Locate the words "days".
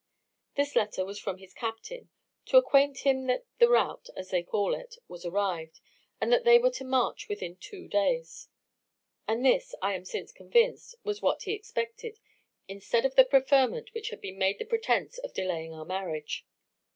7.87-8.47